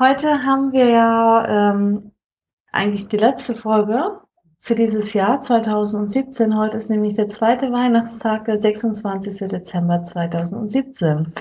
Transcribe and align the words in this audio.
Heute 0.00 0.44
haben 0.44 0.70
wir 0.70 0.86
ja 0.86 1.72
ähm, 1.72 2.12
eigentlich 2.70 3.08
die 3.08 3.16
letzte 3.16 3.56
Folge 3.56 4.20
für 4.60 4.76
dieses 4.76 5.12
Jahr 5.12 5.40
2017. 5.40 6.56
Heute 6.56 6.76
ist 6.76 6.88
nämlich 6.88 7.14
der 7.14 7.26
zweite 7.26 7.72
Weihnachtstag, 7.72 8.44
der 8.44 8.60
26. 8.60 9.48
Dezember 9.48 10.04
2017. 10.04 11.32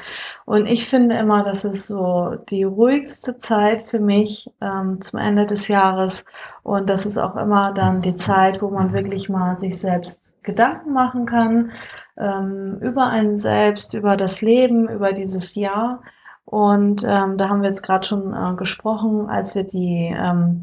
Und 0.45 0.66
ich 0.66 0.89
finde 0.89 1.20
immer, 1.20 1.43
das 1.43 1.66
ist 1.66 1.85
so 1.85 2.33
die 2.49 2.63
ruhigste 2.63 3.38
Zeit 3.38 3.89
für 3.89 3.99
mich 3.99 4.49
ähm, 4.59 5.02
zum 5.02 5.19
Ende 5.19 5.45
des 5.45 5.67
Jahres. 5.67 6.25
Und 6.63 6.89
das 6.89 7.05
ist 7.05 7.19
auch 7.19 7.35
immer 7.35 7.73
dann 7.73 8.02
die 8.02 8.16
Zeit, 8.16 8.63
wo 8.63 8.71
man 8.71 8.91
wirklich 8.91 9.30
mal 9.30 9.59
sich 9.59 9.77
selbst 9.77 10.19
Gedanken 10.41 10.94
machen 10.94 11.27
kann 11.27 11.73
ähm, 12.17 12.80
über 12.81 13.05
einen 13.05 13.38
selbst, 13.38 13.94
über 13.94 14.17
das 14.17 14.41
Leben, 14.41 14.89
über 14.89 15.13
dieses 15.13 15.53
Jahr. 15.53 16.02
Und 16.49 17.03
ähm, 17.03 17.35
da 17.35 17.49
haben 17.49 17.61
wir 17.61 17.67
jetzt 17.67 17.83
gerade 17.83 18.07
schon 18.07 18.33
äh, 18.33 18.55
gesprochen, 18.55 19.29
als 19.29 19.53
wir 19.53 19.66
die 19.66 20.16
ähm, 20.17 20.61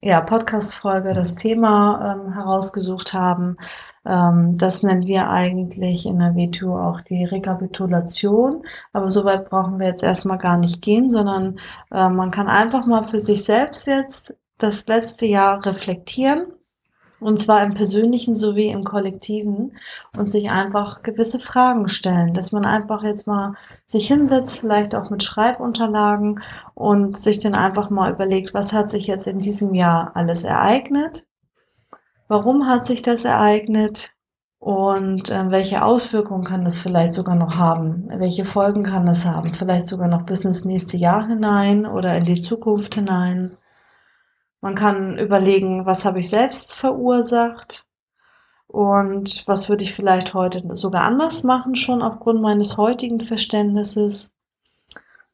ja, 0.00 0.20
Podcast-Folge, 0.20 1.12
das 1.12 1.34
Thema 1.34 2.14
ähm, 2.14 2.32
herausgesucht 2.34 3.12
haben. 3.14 3.56
Ähm, 4.06 4.56
das 4.56 4.84
nennen 4.84 5.08
wir 5.08 5.28
eigentlich 5.28 6.06
in 6.06 6.20
der 6.20 6.36
WTO 6.36 6.78
auch 6.78 7.00
die 7.00 7.24
Rekapitulation. 7.24 8.62
Aber 8.92 9.10
so 9.10 9.24
weit 9.24 9.50
brauchen 9.50 9.80
wir 9.80 9.88
jetzt 9.88 10.04
erstmal 10.04 10.38
gar 10.38 10.56
nicht 10.56 10.80
gehen, 10.82 11.10
sondern 11.10 11.58
äh, 11.90 12.08
man 12.08 12.30
kann 12.30 12.46
einfach 12.46 12.86
mal 12.86 13.08
für 13.08 13.18
sich 13.18 13.42
selbst 13.42 13.88
jetzt 13.88 14.36
das 14.58 14.86
letzte 14.86 15.26
Jahr 15.26 15.66
reflektieren 15.66 16.46
und 17.24 17.38
zwar 17.38 17.62
im 17.62 17.72
persönlichen 17.72 18.36
sowie 18.36 18.68
im 18.68 18.84
kollektiven 18.84 19.78
und 20.14 20.28
sich 20.28 20.50
einfach 20.50 21.02
gewisse 21.02 21.40
Fragen 21.40 21.88
stellen, 21.88 22.34
dass 22.34 22.52
man 22.52 22.66
einfach 22.66 23.02
jetzt 23.02 23.26
mal 23.26 23.54
sich 23.86 24.08
hinsetzt, 24.08 24.58
vielleicht 24.58 24.94
auch 24.94 25.08
mit 25.08 25.22
Schreibunterlagen 25.22 26.42
und 26.74 27.18
sich 27.18 27.38
dann 27.38 27.54
einfach 27.54 27.88
mal 27.88 28.12
überlegt, 28.12 28.52
was 28.52 28.74
hat 28.74 28.90
sich 28.90 29.06
jetzt 29.06 29.26
in 29.26 29.38
diesem 29.38 29.72
Jahr 29.72 30.12
alles 30.14 30.44
ereignet? 30.44 31.24
Warum 32.28 32.66
hat 32.66 32.84
sich 32.84 33.00
das 33.00 33.24
ereignet? 33.24 34.12
Und 34.58 35.30
äh, 35.30 35.50
welche 35.50 35.82
Auswirkungen 35.82 36.44
kann 36.44 36.64
das 36.64 36.78
vielleicht 36.78 37.14
sogar 37.14 37.36
noch 37.36 37.56
haben? 37.56 38.06
Welche 38.18 38.44
Folgen 38.44 38.84
kann 38.84 39.06
das 39.06 39.24
haben? 39.24 39.54
Vielleicht 39.54 39.86
sogar 39.86 40.08
noch 40.08 40.26
bis 40.26 40.44
ins 40.44 40.66
nächste 40.66 40.98
Jahr 40.98 41.26
hinein 41.26 41.86
oder 41.86 42.18
in 42.18 42.26
die 42.26 42.40
Zukunft 42.40 42.96
hinein? 42.96 43.56
Man 44.64 44.76
kann 44.76 45.18
überlegen, 45.18 45.84
was 45.84 46.06
habe 46.06 46.20
ich 46.20 46.30
selbst 46.30 46.72
verursacht 46.72 47.84
und 48.66 49.46
was 49.46 49.68
würde 49.68 49.84
ich 49.84 49.92
vielleicht 49.92 50.32
heute 50.32 50.62
sogar 50.72 51.02
anders 51.02 51.42
machen, 51.44 51.74
schon 51.74 52.00
aufgrund 52.00 52.40
meines 52.40 52.78
heutigen 52.78 53.20
Verständnisses. 53.20 54.32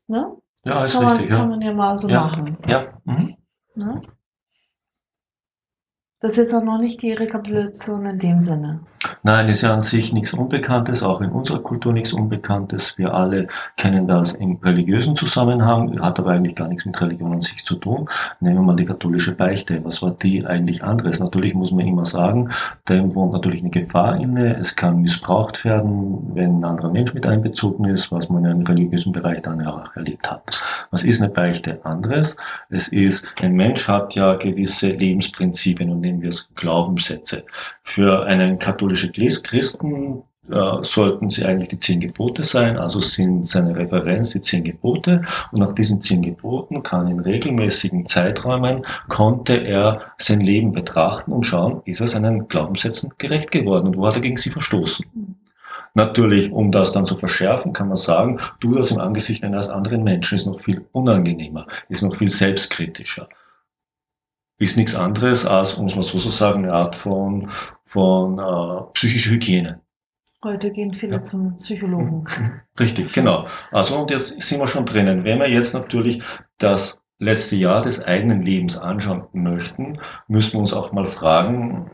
Ne? 0.09 0.37
Ja, 0.64 0.72
das 0.72 0.87
ist 0.87 0.92
kann 0.95 1.05
richtig. 1.05 1.20
Man, 1.20 1.28
ja. 1.28 1.37
kann 1.37 1.48
man 1.48 1.61
ja 1.62 1.72
mal 1.72 1.97
so 1.97 2.09
ja. 2.09 2.22
machen. 2.22 2.59
Ja. 2.67 2.89
Mhm. 3.05 3.37
Ne? 3.77 4.03
Das 6.22 6.36
ist 6.36 6.54
auch 6.54 6.62
noch 6.62 6.78
nicht 6.78 7.00
die 7.00 7.12
Rekapitulation 7.12 8.04
in 8.04 8.19
dem 8.19 8.41
Sinne. 8.41 8.81
Nein, 9.22 9.48
ist 9.48 9.62
ja 9.62 9.72
an 9.72 9.81
sich 9.81 10.12
nichts 10.12 10.34
Unbekanntes, 10.34 11.03
auch 11.03 11.22
in 11.22 11.31
unserer 11.31 11.60
Kultur 11.60 11.94
nichts 11.94 12.12
Unbekanntes. 12.12 12.98
Wir 12.98 13.14
alle 13.14 13.48
kennen 13.78 14.06
das 14.06 14.34
im 14.34 14.56
religiösen 14.62 15.16
Zusammenhang, 15.16 15.98
hat 16.03 16.19
aber 16.19 16.32
eigentlich 16.32 16.56
gar 16.56 16.69
nichts 16.69 16.84
mit 16.84 17.00
Religion 17.00 17.32
an 17.32 17.41
sich 17.41 17.64
zu 17.64 17.76
tun. 17.76 18.06
Nehmen 18.41 18.56
wir 18.56 18.62
mal 18.62 18.76
die 18.76 18.84
katholische 18.84 19.32
Beichte. 19.32 19.82
Was 19.84 20.03
war 20.03 20.10
die 20.10 20.44
eigentlich 20.44 20.84
anderes? 20.84 21.20
Natürlich 21.20 21.54
muss 21.54 21.70
man 21.70 21.86
immer 21.86 22.04
sagen, 22.04 22.50
dem 22.91 23.14
wohnt 23.14 23.32
natürlich 23.32 23.60
eine 23.60 23.70
Gefahr 23.70 24.20
inne. 24.20 24.59
Es 24.59 24.76
kann 24.76 25.00
missbraucht 25.00 25.64
werden, 25.64 26.34
wenn 26.34 26.59
ein 26.59 26.64
anderer 26.64 26.91
Mensch 26.91 27.14
mit 27.14 27.25
einbezogen 27.25 27.86
ist, 27.86 28.12
was 28.12 28.28
man 28.28 28.44
ja 28.44 28.50
im 28.50 28.62
religiösen 28.62 29.12
Bereich 29.12 29.41
dann 29.41 29.60
ja 29.60 29.72
auch 29.72 29.97
erlebt 29.97 30.30
hat. 30.30 30.60
Was 30.91 31.03
ist 31.03 31.22
eine 31.22 31.30
Beichte 31.30 31.80
anderes? 31.84 32.36
Es 32.69 32.88
ist, 32.88 33.25
ein 33.41 33.54
Mensch 33.54 33.88
hat 33.88 34.14
ja 34.14 34.34
gewisse 34.34 34.91
Lebensprinzipien 34.91 35.91
und 35.91 36.09
nennen 36.10 36.22
wir 36.22 36.31
es 36.31 36.48
Glaubenssätze. 36.56 37.44
Für 37.84 38.25
einen 38.25 38.59
katholischen 38.59 39.12
Christen 39.12 40.22
äh, 40.50 40.82
sollten 40.82 41.31
sie 41.31 41.44
eigentlich 41.44 41.69
die 41.69 41.78
zehn 41.78 42.00
Gebote 42.00 42.43
sein, 42.43 42.76
also 42.76 42.98
sind 42.98 43.47
seine 43.47 43.76
Referenz 43.76 44.31
die 44.31 44.41
zehn 44.41 44.65
Gebote 44.65 45.22
und 45.53 45.60
nach 45.60 45.72
diesen 45.72 46.00
zehn 46.00 46.22
Geboten 46.22 46.82
kann 46.82 47.06
in 47.06 47.21
regelmäßigen 47.21 48.06
Zeiträumen 48.06 48.84
konnte 49.09 49.54
er 49.54 50.00
sein 50.19 50.41
Leben 50.41 50.72
betrachten 50.72 51.32
und 51.32 51.47
schauen, 51.47 51.82
ist 51.84 52.00
er 52.00 52.09
seinen 52.09 52.48
Glaubenssätzen 52.48 53.12
gerecht 53.19 53.53
geworden 53.53 53.88
und 53.88 53.97
wo 53.97 54.06
hat 54.06 54.16
er 54.16 54.22
gegen 54.22 54.38
sie 54.38 54.50
verstoßen. 54.50 55.06
Natürlich, 55.94 56.53
um 56.53 56.71
das 56.71 56.92
dann 56.92 57.06
zu 57.06 57.16
verschärfen, 57.16 57.72
kann 57.72 57.88
man 57.88 57.97
sagen, 57.97 58.38
du 58.60 58.77
das 58.77 58.92
im 58.92 59.00
Angesicht 59.00 59.42
eines 59.42 59.69
anderen 59.69 60.04
Menschen 60.04 60.37
ist 60.37 60.47
noch 60.47 60.60
viel 60.60 60.84
unangenehmer, 60.92 61.66
ist 61.88 62.03
noch 62.03 62.15
viel 62.15 62.28
selbstkritischer 62.28 63.28
ist 64.60 64.76
nichts 64.76 64.94
anderes 64.94 65.44
als, 65.44 65.72
es 65.72 65.94
mal 65.97 66.03
so 66.03 66.19
sagen, 66.19 66.65
eine 66.65 66.72
Art 66.72 66.94
von, 66.94 67.48
von 67.84 68.38
äh, 68.38 68.82
psychischer 68.93 69.32
Hygiene. 69.32 69.81
Heute 70.44 70.71
gehen 70.71 70.94
viele 70.94 71.16
ja. 71.16 71.25
zum 71.25 71.56
Psychologen. 71.56 72.25
Richtig, 72.81 73.12
genau. 73.12 73.47
Also 73.72 73.98
und 73.98 74.10
jetzt 74.10 74.41
sind 74.41 74.60
wir 74.60 74.66
schon 74.66 74.87
drinnen. 74.87 75.25
Wenn 75.25 75.38
wir 75.38 75.50
jetzt 75.50 75.75
natürlich 75.75 76.22
das 76.59 77.03
letzte 77.19 77.56
Jahr 77.56 77.82
des 77.82 78.03
eigenen 78.03 78.43
Lebens 78.43 78.78
anschauen 78.78 79.26
möchten, 79.32 79.98
müssen 80.28 80.54
wir 80.54 80.60
uns 80.60 80.72
auch 80.72 80.92
mal 80.92 81.06
fragen, 81.06 81.91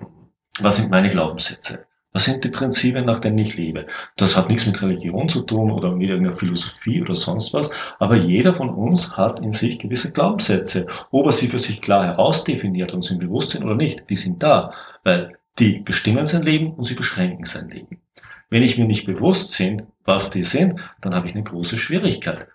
was 0.61 0.77
sind 0.77 0.91
meine 0.91 1.09
Glaubenssätze? 1.09 1.87
Was 2.17 2.25
sind 2.25 2.43
die 2.45 2.49
Prinzipien, 2.49 3.05
nach 3.05 3.19
denen 3.19 3.37
ich 3.37 3.59
lebe? 3.59 3.87
Das 4.17 4.39
hat 4.39 4.49
nichts 4.49 4.65
mit 4.65 4.81
Religion 4.81 5.29
zu 5.29 5.43
tun 5.43 5.71
oder 5.71 5.93
mit 5.93 6.09
irgendeiner 6.09 6.35
Philosophie 6.35 7.03
oder 7.03 7.15
sonst 7.15 7.53
was, 7.53 7.71
aber 7.99 8.17
jeder 8.17 8.55
von 8.55 8.71
uns 8.71 9.11
hat 9.19 9.39
in 9.41 9.53
sich 9.53 9.79
gewisse 9.79 10.13
Glaubenssätze. 10.13 10.87
Ob 11.11 11.27
er 11.27 11.33
sie 11.33 11.49
für 11.49 11.59
sich 11.59 11.83
klar 11.83 12.07
herausdefiniert 12.07 12.95
und 12.95 13.05
sie 13.05 13.17
bewusst 13.17 13.51
sind 13.51 13.65
oder 13.65 13.75
nicht, 13.75 14.09
die 14.09 14.15
sind 14.15 14.43
da, 14.43 14.73
weil 15.05 15.37
die 15.59 15.81
bestimmen 15.81 16.25
sein 16.25 16.43
Leben 16.43 16.73
und 16.73 16.85
sie 16.85 16.95
beschränken 16.95 17.45
sein 17.45 17.69
Leben. 17.69 18.01
Wenn 18.49 18.63
ich 18.63 18.79
mir 18.79 18.87
nicht 18.87 19.05
bewusst 19.05 19.59
bin, 19.59 19.83
was 20.07 20.31
die 20.31 20.43
sind, 20.43 20.81
dann 21.03 21.15
habe 21.15 21.27
ich 21.27 21.35
eine 21.35 21.45
große 21.45 21.77
Schwierigkeit 21.77 22.47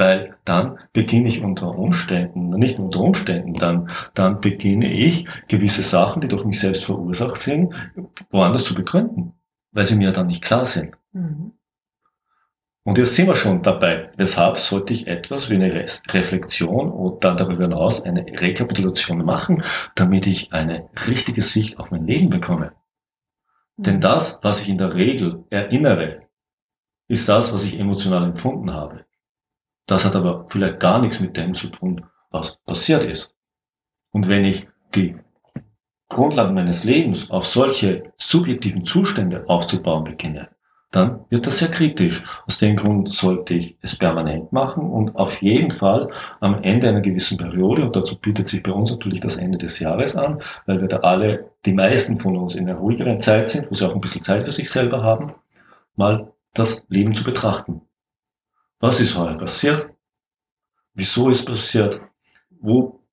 weil 0.00 0.34
dann 0.46 0.78
beginne 0.94 1.28
ich 1.28 1.42
unter 1.42 1.76
Umständen, 1.76 2.48
nicht 2.48 2.78
unter 2.78 3.00
Umständen, 3.00 3.52
dann, 3.52 3.90
dann 4.14 4.40
beginne 4.40 4.90
ich 4.90 5.26
gewisse 5.46 5.82
Sachen, 5.82 6.22
die 6.22 6.28
durch 6.28 6.46
mich 6.46 6.58
selbst 6.58 6.86
verursacht 6.86 7.36
sind, 7.36 7.74
woanders 8.30 8.64
zu 8.64 8.74
begründen, 8.74 9.34
weil 9.72 9.84
sie 9.84 9.96
mir 9.96 10.10
dann 10.10 10.28
nicht 10.28 10.42
klar 10.42 10.64
sind. 10.64 10.96
Mhm. 11.12 11.52
Und 12.82 12.96
jetzt 12.96 13.14
sind 13.14 13.26
wir 13.26 13.34
schon 13.34 13.62
dabei. 13.62 14.10
Weshalb 14.16 14.56
sollte 14.56 14.94
ich 14.94 15.06
etwas 15.06 15.50
wie 15.50 15.56
eine 15.56 15.86
Reflexion 16.08 16.90
und 16.90 17.22
dann 17.22 17.36
darüber 17.36 17.64
hinaus 17.64 18.02
eine 18.02 18.24
Rekapitulation 18.24 19.22
machen, 19.22 19.62
damit 19.96 20.26
ich 20.26 20.50
eine 20.54 20.88
richtige 21.06 21.42
Sicht 21.42 21.78
auf 21.78 21.90
mein 21.90 22.06
Leben 22.06 22.30
bekomme? 22.30 22.72
Mhm. 23.76 23.82
Denn 23.82 24.00
das, 24.00 24.40
was 24.42 24.62
ich 24.62 24.70
in 24.70 24.78
der 24.78 24.94
Regel 24.94 25.44
erinnere, 25.50 26.22
ist 27.06 27.28
das, 27.28 27.52
was 27.52 27.64
ich 27.64 27.78
emotional 27.78 28.24
empfunden 28.24 28.72
habe. 28.72 29.04
Das 29.90 30.04
hat 30.04 30.14
aber 30.14 30.46
vielleicht 30.48 30.78
gar 30.78 31.00
nichts 31.00 31.18
mit 31.18 31.36
dem 31.36 31.52
zu 31.52 31.66
tun, 31.66 32.06
was 32.30 32.58
passiert 32.64 33.02
ist. 33.02 33.34
Und 34.12 34.28
wenn 34.28 34.44
ich 34.44 34.68
die 34.94 35.16
Grundlagen 36.08 36.54
meines 36.54 36.84
Lebens 36.84 37.28
auf 37.28 37.44
solche 37.44 38.04
subjektiven 38.16 38.84
Zustände 38.84 39.42
aufzubauen 39.48 40.04
beginne, 40.04 40.48
dann 40.92 41.24
wird 41.28 41.44
das 41.44 41.58
sehr 41.58 41.72
kritisch. 41.72 42.22
Aus 42.46 42.58
dem 42.58 42.76
Grund 42.76 43.12
sollte 43.12 43.54
ich 43.54 43.78
es 43.80 43.96
permanent 43.96 44.52
machen 44.52 44.88
und 44.88 45.16
auf 45.16 45.42
jeden 45.42 45.72
Fall 45.72 46.08
am 46.38 46.62
Ende 46.62 46.88
einer 46.88 47.00
gewissen 47.00 47.36
Periode, 47.36 47.82
und 47.82 47.96
dazu 47.96 48.16
bietet 48.16 48.46
sich 48.46 48.62
bei 48.62 48.70
uns 48.70 48.92
natürlich 48.92 49.18
das 49.18 49.38
Ende 49.38 49.58
des 49.58 49.80
Jahres 49.80 50.14
an, 50.14 50.40
weil 50.66 50.80
wir 50.80 50.86
da 50.86 50.98
alle, 50.98 51.50
die 51.66 51.72
meisten 51.72 52.16
von 52.16 52.36
uns 52.36 52.54
in 52.54 52.68
einer 52.68 52.78
ruhigeren 52.78 53.20
Zeit 53.20 53.48
sind, 53.48 53.68
wo 53.68 53.74
sie 53.74 53.84
auch 53.88 53.94
ein 53.96 54.00
bisschen 54.00 54.22
Zeit 54.22 54.44
für 54.44 54.52
sich 54.52 54.70
selber 54.70 55.02
haben, 55.02 55.34
mal 55.96 56.32
das 56.54 56.84
Leben 56.88 57.12
zu 57.16 57.24
betrachten. 57.24 57.82
Was 58.80 58.98
ist 58.98 59.16
heute 59.16 59.36
passiert? 59.36 59.90
Wieso 60.94 61.28
ist 61.28 61.44
passiert? 61.44 62.00
Wo 62.60 63.04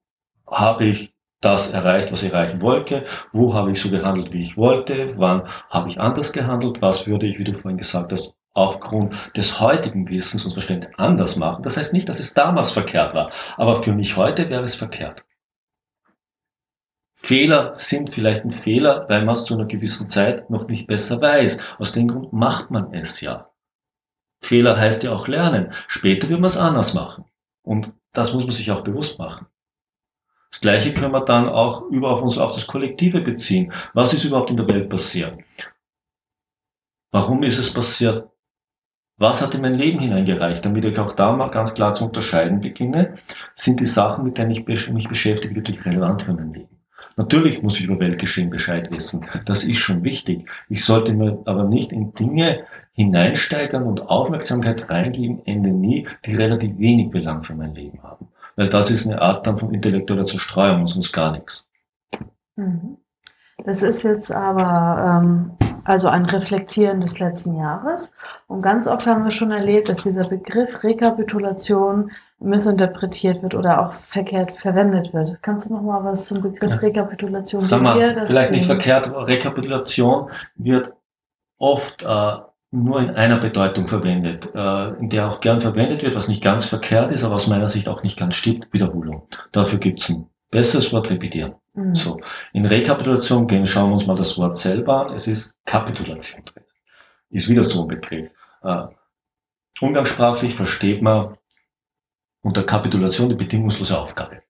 habe 0.49 0.85
ich 0.85 1.13
das 1.41 1.71
erreicht, 1.71 2.11
was 2.11 2.23
ich 2.23 2.31
erreichen 2.31 2.61
wollte? 2.61 3.05
Wo 3.33 3.53
habe 3.53 3.71
ich 3.71 3.81
so 3.81 3.89
gehandelt, 3.89 4.31
wie 4.31 4.41
ich 4.41 4.55
wollte? 4.55 5.13
Wann 5.17 5.47
habe 5.69 5.89
ich 5.89 5.99
anders 5.99 6.31
gehandelt? 6.31 6.81
Was 6.81 7.05
würde 7.05 7.27
ich, 7.27 7.37
wie 7.37 7.43
du 7.43 7.53
vorhin 7.53 7.77
gesagt 7.77 8.13
hast, 8.13 8.33
aufgrund 8.53 9.13
des 9.35 9.59
heutigen 9.59 10.09
Wissens 10.09 10.45
und 10.45 10.53
Verständnisses 10.53 10.97
anders 10.97 11.35
machen. 11.35 11.63
Das 11.63 11.77
heißt 11.77 11.93
nicht, 11.93 12.09
dass 12.09 12.19
es 12.19 12.33
damals 12.33 12.71
verkehrt 12.71 13.13
war, 13.13 13.31
aber 13.55 13.83
für 13.83 13.93
mich 13.93 14.17
heute 14.17 14.49
wäre 14.49 14.63
es 14.63 14.73
verkehrt. 14.73 15.23
Fehler 17.13 17.75
sind 17.75 18.11
vielleicht 18.11 18.45
ein 18.45 18.53
Fehler, 18.53 19.05
weil 19.09 19.25
man 19.25 19.33
es 19.33 19.43
zu 19.43 19.53
einer 19.53 19.65
gewissen 19.65 20.09
Zeit 20.09 20.49
noch 20.49 20.67
nicht 20.67 20.87
besser 20.87 21.21
weiß. 21.21 21.59
Aus 21.77 21.91
dem 21.91 22.07
Grund 22.07 22.31
macht 22.31 22.71
man 22.71 22.93
es 22.93 23.21
ja. 23.21 23.46
Fehler 24.47 24.77
heißt 24.77 25.03
ja 25.03 25.11
auch 25.13 25.27
lernen. 25.27 25.73
Später 25.87 26.29
wird 26.29 26.39
man 26.39 26.47
es 26.47 26.57
anders 26.57 26.93
machen. 26.93 27.25
Und 27.63 27.91
das 28.13 28.33
muss 28.33 28.43
man 28.43 28.53
sich 28.53 28.71
auch 28.71 28.81
bewusst 28.81 29.19
machen. 29.19 29.47
Das 30.51 30.61
Gleiche 30.61 30.93
können 30.93 31.11
wir 31.11 31.25
dann 31.25 31.49
auch 31.49 31.81
über 31.89 32.11
auf 32.11 32.21
uns, 32.21 32.37
auf 32.37 32.53
das 32.53 32.65
Kollektive 32.65 33.19
beziehen. 33.19 33.73
Was 33.93 34.13
ist 34.13 34.23
überhaupt 34.23 34.49
in 34.49 34.57
der 34.57 34.67
Welt 34.67 34.89
passiert? 34.89 35.37
Warum 37.11 37.43
ist 37.43 37.57
es 37.57 37.73
passiert? 37.73 38.29
Was 39.17 39.41
hat 39.41 39.53
in 39.55 39.61
mein 39.61 39.75
Leben 39.75 39.99
hineingereicht? 39.99 40.63
Damit 40.63 40.85
ich 40.85 40.97
auch 40.99 41.13
da 41.13 41.35
mal 41.35 41.49
ganz 41.49 41.73
klar 41.73 41.93
zu 41.95 42.05
unterscheiden 42.05 42.61
beginne, 42.61 43.15
sind 43.55 43.79
die 43.81 43.87
Sachen, 43.87 44.23
mit 44.23 44.37
denen 44.37 44.51
ich 44.51 44.65
mich 44.65 45.09
beschäftige, 45.09 45.55
wirklich 45.55 45.83
relevant 45.85 46.21
für 46.21 46.33
mein 46.33 46.53
Leben. 46.53 46.77
Natürlich 47.17 47.63
muss 47.63 47.79
ich 47.79 47.85
über 47.85 47.99
Weltgeschehen 47.99 48.51
Bescheid 48.51 48.91
wissen. 48.91 49.25
Das 49.45 49.63
ist 49.63 49.79
schon 49.79 50.03
wichtig. 50.03 50.47
Ich 50.69 50.85
sollte 50.85 51.13
mir 51.13 51.41
aber 51.45 51.63
nicht 51.63 51.91
in 51.91 52.13
Dinge 52.13 52.65
hineinsteigern 52.97 53.83
und 53.83 54.09
Aufmerksamkeit 54.09 54.89
reingeben, 54.89 55.45
Ende 55.45 55.69
nie, 55.69 56.07
die 56.25 56.33
relativ 56.33 56.77
wenig 56.79 57.11
Belang 57.11 57.43
für 57.43 57.53
mein 57.53 57.75
Leben 57.75 58.01
haben. 58.01 58.27
Weil 58.55 58.69
das 58.69 58.89
ist 58.89 59.07
eine 59.07 59.21
Art 59.21 59.45
dann 59.45 59.57
von 59.57 59.71
intellektueller 59.71 60.25
Zerstreuung 60.25 60.81
und 60.81 60.87
sonst 60.87 61.13
gar 61.13 61.31
nichts. 61.31 61.67
Mhm. 62.55 62.97
Das 63.63 63.83
ist 63.83 64.03
jetzt 64.03 64.31
aber 64.31 65.21
ähm, 65.21 65.51
also 65.83 66.07
ein 66.07 66.25
Reflektieren 66.25 66.99
des 66.99 67.19
letzten 67.19 67.55
Jahres. 67.55 68.11
Und 68.47 68.63
ganz 68.63 68.87
oft 68.87 69.05
haben 69.05 69.23
wir 69.23 69.31
schon 69.31 69.51
erlebt, 69.51 69.89
dass 69.89 70.03
dieser 70.03 70.27
Begriff 70.27 70.83
Rekapitulation 70.83 72.11
missinterpretiert 72.39 73.43
wird 73.43 73.53
oder 73.53 73.85
auch 73.85 73.93
verkehrt 73.93 74.57
verwendet 74.59 75.13
wird. 75.13 75.37
Kannst 75.43 75.69
du 75.69 75.73
noch 75.73 75.83
mal 75.83 76.03
was 76.03 76.25
zum 76.25 76.41
Begriff 76.41 76.69
ja. 76.69 76.75
Rekapitulation 76.77 77.61
sagen? 77.61 77.85
Vielleicht 78.25 78.47
sehen? 78.47 78.55
nicht 78.55 78.65
verkehrt, 78.65 79.07
aber 79.07 79.27
Rekapitulation 79.27 80.31
wird 80.55 80.93
oft 81.59 82.03
äh, 82.03 82.37
nur 82.71 82.99
in 82.99 83.11
einer 83.11 83.37
Bedeutung 83.37 83.87
verwendet, 83.87 84.49
äh, 84.53 84.89
in 84.99 85.09
der 85.09 85.27
auch 85.27 85.39
gern 85.39 85.61
verwendet 85.61 86.03
wird, 86.03 86.15
was 86.15 86.27
nicht 86.27 86.43
ganz 86.43 86.65
verkehrt 86.65 87.11
ist, 87.11 87.23
aber 87.23 87.35
aus 87.35 87.47
meiner 87.47 87.67
Sicht 87.67 87.87
auch 87.87 88.03
nicht 88.03 88.17
ganz 88.17 88.35
stimmt, 88.35 88.67
Wiederholung. 88.73 89.27
Dafür 89.51 89.79
gibt 89.79 90.01
es 90.01 90.09
ein 90.09 90.29
besseres 90.51 90.91
Wort, 90.91 91.09
repetieren. 91.09 91.55
Mhm. 91.73 91.95
So. 91.95 92.19
In 92.53 92.65
Rekapitulation 92.65 93.47
gehen, 93.47 93.65
schauen 93.67 93.89
wir 93.89 93.93
uns 93.95 94.05
mal 94.05 94.17
das 94.17 94.37
Wort 94.37 94.57
selber 94.57 95.07
an. 95.07 95.13
Es 95.13 95.27
ist 95.27 95.55
Kapitulation 95.65 96.43
drin. 96.43 96.63
Ist 97.29 97.47
wieder 97.47 97.63
so 97.63 97.81
ein 97.81 97.87
Begriff. 97.87 98.29
Äh, 98.63 98.87
umgangssprachlich 99.79 100.55
versteht 100.55 101.01
man 101.01 101.37
unter 102.41 102.63
Kapitulation 102.63 103.29
die 103.29 103.35
bedingungslose 103.35 103.97
Aufgabe. 103.97 104.41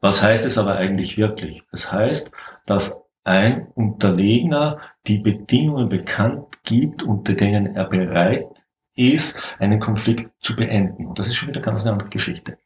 Was 0.00 0.22
heißt 0.22 0.44
es 0.44 0.58
aber 0.58 0.74
eigentlich 0.76 1.16
wirklich? 1.16 1.62
Es 1.70 1.82
das 1.82 1.92
heißt, 1.92 2.32
dass 2.66 3.01
ein 3.24 3.68
Unterlegener 3.74 4.80
die 5.06 5.18
Bedingungen 5.18 5.88
bekannt 5.88 6.62
gibt, 6.64 7.02
unter 7.02 7.34
denen 7.34 7.76
er 7.76 7.84
bereit 7.84 8.46
ist, 8.94 9.40
einen 9.58 9.80
Konflikt 9.80 10.30
zu 10.40 10.56
beenden. 10.56 11.06
Und 11.06 11.18
das 11.18 11.26
ist 11.26 11.36
schon 11.36 11.48
wieder 11.48 11.60
ganz 11.60 11.84
eine 11.84 11.92
andere 11.92 12.10
Geschichte. 12.10 12.58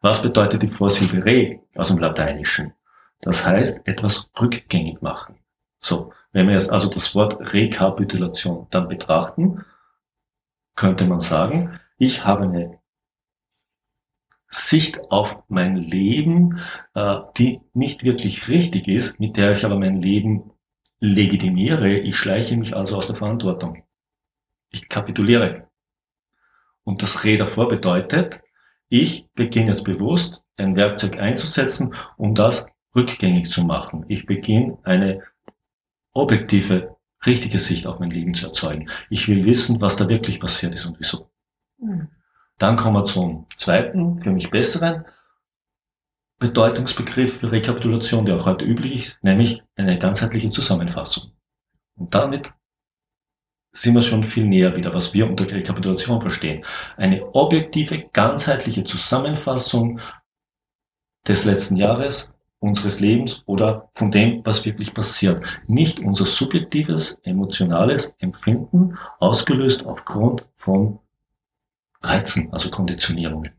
Was 0.00 0.22
bedeutet 0.22 0.62
die 0.62 0.68
Vorsilbe 0.68 1.24
re 1.24 1.60
aus 1.74 1.88
dem 1.88 1.98
Lateinischen? 1.98 2.72
Das 3.20 3.46
heißt, 3.46 3.86
etwas 3.86 4.28
rückgängig 4.40 5.00
machen. 5.00 5.36
So, 5.80 6.12
wenn 6.32 6.46
wir 6.46 6.54
jetzt 6.54 6.72
also 6.72 6.88
das 6.88 7.14
Wort 7.14 7.52
Rekapitulation 7.52 8.66
dann 8.70 8.88
betrachten, 8.88 9.64
könnte 10.76 11.06
man 11.06 11.20
sagen, 11.20 11.78
ich 11.98 12.24
habe 12.24 12.44
eine 12.44 12.78
Sicht 14.52 15.00
auf 15.10 15.42
mein 15.48 15.76
Leben, 15.76 16.60
äh, 16.94 17.20
die 17.38 17.60
nicht 17.72 18.04
wirklich 18.04 18.48
richtig 18.48 18.86
ist, 18.86 19.18
mit 19.18 19.36
der 19.36 19.52
ich 19.52 19.64
aber 19.64 19.78
mein 19.78 20.02
Leben 20.02 20.52
legitimiere. 21.00 21.94
Ich 21.98 22.16
schleiche 22.16 22.56
mich 22.56 22.76
also 22.76 22.96
aus 22.96 23.06
der 23.06 23.16
Verantwortung. 23.16 23.82
Ich 24.70 24.88
kapituliere. 24.88 25.68
Und 26.84 27.02
das 27.02 27.24
Re 27.24 27.38
davor 27.38 27.68
bedeutet, 27.68 28.42
ich 28.88 29.26
beginne 29.34 29.68
jetzt 29.68 29.84
bewusst 29.84 30.42
ein 30.56 30.76
Werkzeug 30.76 31.16
einzusetzen, 31.16 31.94
um 32.18 32.34
das 32.34 32.66
rückgängig 32.94 33.50
zu 33.50 33.64
machen. 33.64 34.04
Ich 34.08 34.26
beginne 34.26 34.76
eine 34.82 35.22
objektive, 36.12 36.96
richtige 37.24 37.58
Sicht 37.58 37.86
auf 37.86 38.00
mein 38.00 38.10
Leben 38.10 38.34
zu 38.34 38.48
erzeugen. 38.48 38.90
Ich 39.08 39.28
will 39.28 39.46
wissen, 39.46 39.80
was 39.80 39.96
da 39.96 40.08
wirklich 40.10 40.38
passiert 40.40 40.74
ist 40.74 40.84
und 40.84 41.00
wieso. 41.00 41.30
Mhm. 41.78 42.08
Dann 42.62 42.76
kommen 42.76 42.94
wir 42.94 43.04
zum 43.04 43.46
zweiten, 43.56 44.22
für 44.22 44.30
mich 44.30 44.48
besseren 44.48 45.04
Bedeutungsbegriff 46.38 47.40
für 47.40 47.50
Rekapitulation, 47.50 48.24
der 48.24 48.36
auch 48.36 48.46
heute 48.46 48.64
üblich 48.64 48.94
ist, 48.94 49.18
nämlich 49.24 49.60
eine 49.74 49.98
ganzheitliche 49.98 50.46
Zusammenfassung. 50.46 51.32
Und 51.96 52.14
damit 52.14 52.52
sind 53.72 53.94
wir 53.94 54.02
schon 54.02 54.22
viel 54.22 54.46
näher 54.46 54.76
wieder, 54.76 54.94
was 54.94 55.12
wir 55.12 55.26
unter 55.26 55.50
Rekapitulation 55.50 56.20
verstehen. 56.20 56.64
Eine 56.96 57.34
objektive, 57.34 58.04
ganzheitliche 58.12 58.84
Zusammenfassung 58.84 59.98
des 61.26 61.44
letzten 61.44 61.74
Jahres, 61.74 62.30
unseres 62.60 63.00
Lebens 63.00 63.42
oder 63.46 63.90
von 63.96 64.12
dem, 64.12 64.40
was 64.44 64.64
wirklich 64.64 64.94
passiert. 64.94 65.44
Nicht 65.66 65.98
unser 65.98 66.26
subjektives, 66.26 67.18
emotionales 67.24 68.14
Empfinden, 68.20 68.96
ausgelöst 69.18 69.84
aufgrund 69.84 70.46
von 70.54 71.00
Reizen, 72.02 72.52
also 72.52 72.70
Konditionierungen. 72.70 73.52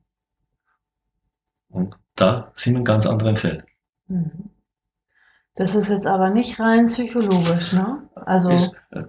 Und 1.70 1.96
da 2.16 2.52
sind 2.56 2.74
wir 2.74 2.80
in 2.80 2.86
ganz 2.86 3.06
anderen 3.06 3.38
Feld. 3.38 3.64
Mhm. 4.08 4.50
Das 5.56 5.76
ist 5.76 5.90
jetzt 5.90 6.08
aber 6.08 6.30
nicht 6.30 6.60
rein 6.60 6.86
psychologisch, 6.86 7.74
ne? 7.74 8.10
Also. 8.16 8.50
Es, 8.50 8.72
äh, 8.92 9.04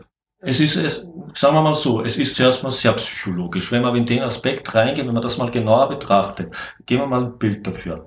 es 0.46 0.60
ist, 0.60 0.76
es, 0.76 0.96
sagen 1.34 1.54
wir 1.54 1.62
mal 1.62 1.74
so, 1.74 2.02
es 2.02 2.18
ist 2.18 2.36
zuerst 2.36 2.62
mal 2.62 2.70
sehr 2.70 2.92
psychologisch. 2.92 3.72
Wenn 3.72 3.82
wir 3.82 3.94
in 3.94 4.04
den 4.04 4.22
Aspekt 4.22 4.74
reingehen, 4.74 5.06
wenn 5.06 5.14
man 5.14 5.22
das 5.22 5.38
mal 5.38 5.50
genauer 5.50 5.88
betrachtet, 5.88 6.54
geben 6.84 7.02
wir 7.02 7.06
mal 7.06 7.24
ein 7.24 7.38
Bild 7.38 7.66
dafür. 7.66 8.06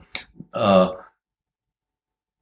Äh, 0.53 0.87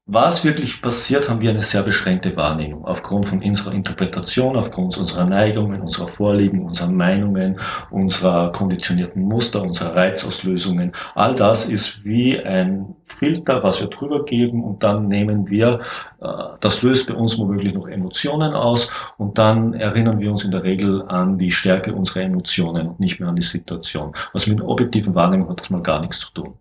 was 0.07 0.43
wirklich 0.43 0.83
passiert, 0.83 1.27
haben 1.27 1.41
wir 1.41 1.49
eine 1.49 1.61
sehr 1.61 1.81
beschränkte 1.81 2.35
Wahrnehmung. 2.35 2.85
Aufgrund 2.85 3.27
von 3.27 3.41
unserer 3.41 3.71
Interpretation, 3.71 4.55
aufgrund 4.55 4.95
unserer 4.99 5.25
Neigungen, 5.25 5.81
unserer 5.81 6.07
Vorlieben, 6.07 6.61
unserer 6.61 6.91
Meinungen, 6.91 7.59
unserer 7.89 8.51
konditionierten 8.51 9.23
Muster, 9.23 9.63
unserer 9.63 9.95
Reizauslösungen. 9.95 10.91
All 11.15 11.33
das 11.33 11.67
ist 11.67 12.05
wie 12.05 12.39
ein 12.39 12.95
Filter, 13.07 13.63
was 13.63 13.81
wir 13.81 13.87
drüber 13.87 14.23
geben 14.25 14.63
und 14.63 14.83
dann 14.83 15.07
nehmen 15.07 15.49
wir, 15.49 15.81
äh, 16.21 16.27
das 16.59 16.83
löst 16.83 17.07
bei 17.07 17.15
uns 17.15 17.39
womöglich 17.39 17.73
noch 17.73 17.87
Emotionen 17.87 18.53
aus 18.53 18.91
und 19.17 19.39
dann 19.39 19.73
erinnern 19.73 20.19
wir 20.19 20.29
uns 20.29 20.43
in 20.43 20.51
der 20.51 20.61
Regel 20.61 21.03
an 21.07 21.39
die 21.39 21.51
Stärke 21.51 21.95
unserer 21.95 22.21
Emotionen 22.21 22.89
und 22.89 22.99
nicht 22.99 23.19
mehr 23.19 23.29
an 23.29 23.37
die 23.37 23.41
Situation. 23.41 24.13
Was 24.33 24.45
mit 24.45 24.61
objektiven 24.61 25.15
Wahrnehmung 25.15 25.49
hat 25.49 25.61
das 25.61 25.71
mal 25.71 25.81
gar 25.81 26.01
nichts 26.01 26.19
zu 26.19 26.31
tun. 26.31 26.53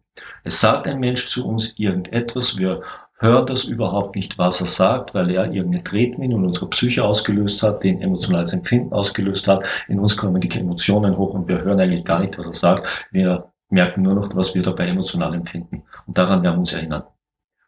Es 0.44 0.60
sagt 0.60 0.86
ein 0.86 1.00
Mensch 1.00 1.26
zu 1.26 1.44
uns 1.44 1.74
irgendetwas, 1.76 2.56
wir 2.56 2.82
hören 3.18 3.46
das 3.46 3.64
überhaupt 3.64 4.16
nicht, 4.16 4.38
was 4.38 4.60
er 4.60 4.66
sagt, 4.66 5.14
weil 5.14 5.30
er 5.30 5.52
irgendeine 5.52 5.84
Tretmine 5.84 6.34
in 6.34 6.44
unserer 6.44 6.68
Psyche 6.70 7.04
ausgelöst 7.04 7.62
hat, 7.62 7.82
den 7.84 8.00
emotionales 8.02 8.52
Empfinden 8.52 8.92
ausgelöst 8.92 9.46
hat. 9.48 9.64
In 9.88 10.00
uns 10.00 10.16
kommen 10.16 10.40
die 10.40 10.50
Emotionen 10.58 11.16
hoch 11.16 11.34
und 11.34 11.48
wir 11.48 11.62
hören 11.62 11.80
eigentlich 11.80 12.04
gar 12.04 12.20
nicht, 12.20 12.36
was 12.38 12.46
er 12.46 12.54
sagt. 12.54 13.06
Wir 13.10 13.50
merken 13.68 14.02
nur 14.02 14.14
noch, 14.14 14.34
was 14.34 14.54
wir 14.54 14.62
dabei 14.62 14.88
emotional 14.88 15.34
empfinden. 15.34 15.84
Und 16.06 16.18
daran 16.18 16.42
werden 16.42 16.56
wir 16.56 16.60
uns 16.60 16.72
erinnern. 16.72 17.04